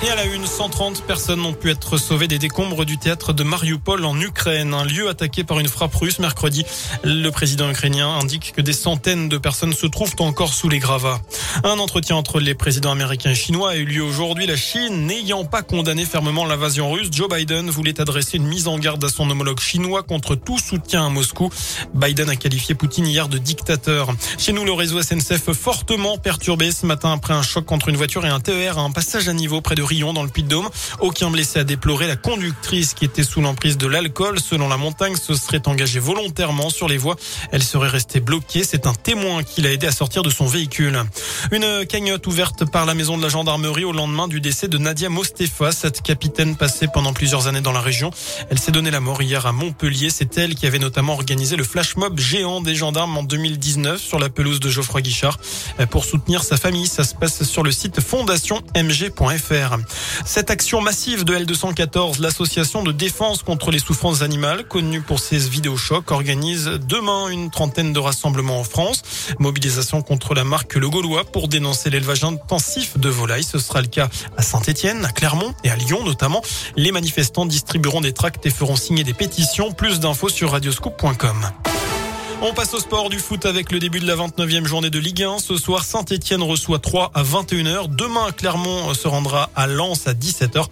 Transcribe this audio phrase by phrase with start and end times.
[0.00, 3.42] Et à la une, 130 personnes ont pu être sauvées des décombres du théâtre de
[3.42, 6.64] Mariupol en Ukraine, un lieu attaqué par une frappe russe mercredi.
[7.02, 11.20] Le président ukrainien indique que des centaines de personnes se trouvent encore sous les gravats.
[11.64, 14.46] Un entretien entre les présidents américains et chinois a eu lieu aujourd'hui.
[14.46, 18.78] La Chine n'ayant pas condamné fermement l'invasion russe, Joe Biden voulait adresser une mise en
[18.78, 21.50] garde à son homologue chinois contre tout soutien à Moscou.
[21.94, 24.14] Biden a qualifié Poutine hier de dictateur.
[24.38, 28.24] Chez nous, le réseau SNCF fortement perturbé ce matin après un choc entre une voiture
[28.24, 30.68] et un TER à un passage à niveau près de Rion dans le Puy-de-Dôme.
[31.00, 32.06] Aucun blessé à déplorer.
[32.06, 36.68] La conductrice qui était sous l'emprise de l'alcool, selon la montagne, se serait engagée volontairement
[36.68, 37.16] sur les voies.
[37.52, 38.64] Elle serait restée bloquée.
[38.64, 41.02] C'est un témoin qui l'a aidé à sortir de son véhicule.
[41.52, 45.08] Une cagnotte ouverte par la maison de la gendarmerie au lendemain du décès de Nadia
[45.08, 48.10] Mostefa, cette capitaine passée pendant plusieurs années dans la région.
[48.50, 50.10] Elle s'est donné la mort hier à Montpellier.
[50.10, 54.18] C'est elle qui avait notamment organisé le flash mob géant des gendarmes en 2019 sur
[54.18, 55.38] la pelouse de Geoffroy Guichard.
[55.90, 59.77] Pour soutenir sa famille, ça se passe sur le site fondationmg.fr.
[60.24, 65.38] Cette action massive de L214, l'association de défense contre les souffrances animales, connue pour ses
[65.38, 69.02] vidéochocs, organise demain une trentaine de rassemblements en France.
[69.38, 73.44] Mobilisation contre la marque Le Gaulois pour dénoncer l'élevage intensif de volailles.
[73.44, 76.42] Ce sera le cas à Saint-Etienne, à Clermont et à Lyon notamment.
[76.76, 79.72] Les manifestants distribueront des tracts et feront signer des pétitions.
[79.72, 81.77] Plus d'infos sur radioscoop.com.
[82.40, 85.24] On passe au sport du foot avec le début de la 29e journée de Ligue
[85.24, 85.40] 1.
[85.40, 87.88] Ce soir, Saint-Etienne reçoit 3 à 21h.
[87.88, 90.66] Demain, Clermont se rendra à Lens à 17h.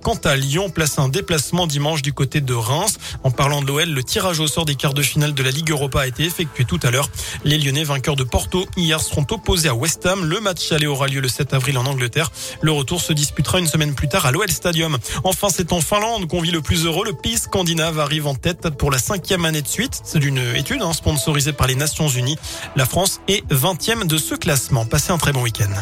[0.00, 2.98] Quant à Lyon, place un déplacement dimanche du côté de Reims.
[3.24, 5.72] En parlant de l'OL, le tirage au sort des quarts de finale de la Ligue
[5.72, 7.10] Europa a été effectué tout à l'heure.
[7.42, 10.24] Les Lyonnais, vainqueurs de Porto, hier seront opposés à West Ham.
[10.24, 12.30] Le match aller aura lieu le 7 avril en Angleterre.
[12.60, 14.96] Le retour se disputera une semaine plus tard à l'OL Stadium.
[15.24, 17.04] Enfin, c'est en Finlande qu'on vit le plus heureux.
[17.04, 20.00] Le pays scandinave arrive en tête pour la cinquième année de suite.
[20.04, 22.36] C'est d'une étude, hein, sponsorisé par les Nations Unies.
[22.76, 24.84] La France est 20e de ce classement.
[24.84, 25.72] Passez un très bon week-end.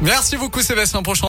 [0.00, 1.02] Merci beaucoup Sébastien.
[1.02, 1.20] Prochain